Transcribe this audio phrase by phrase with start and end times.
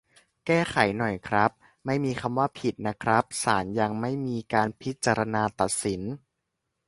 [0.45, 1.51] แก้ไขหน่อยครับ
[1.85, 6.01] ไม่มีคำว่า "ผิด" นะครับ ศาลยังไม่มีการพิจารณาตัดสิน